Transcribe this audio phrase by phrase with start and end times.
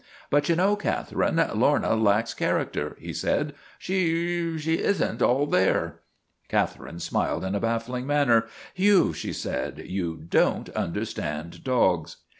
[0.31, 3.53] "But you know, Catherine, Lorna lacks char acter," he said."
[3.85, 5.99] She she is n't all there."
[6.49, 12.17] Catherine smiled in a baffling manner." Hugh," she said," you don't understand dogs."